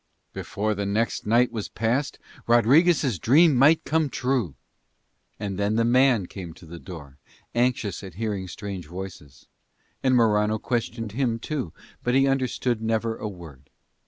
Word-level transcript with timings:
Before 0.33 0.73
the 0.73 0.87
next 0.87 1.27
night 1.27 1.51
was 1.51 1.69
passed 1.69 2.17
Rodriguez' 2.47 3.19
dream 3.19 3.53
might 3.55 3.83
come 3.85 4.09
true! 4.09 4.55
And 5.39 5.59
then 5.59 5.75
the 5.75 5.85
man 5.85 6.25
came 6.25 6.53
to 6.55 6.65
the 6.65 6.79
door 6.79 7.19
anxious 7.53 8.01
at 8.01 8.15
hearing 8.15 8.47
strange 8.47 8.87
voices; 8.87 9.45
and 10.01 10.15
Morano 10.15 10.57
questioned 10.57 11.11
him 11.11 11.37
too, 11.37 11.71
but 12.01 12.15
he 12.15 12.25
understood 12.25 12.81
never 12.81 13.15
a 13.15 13.27
word. 13.27 13.69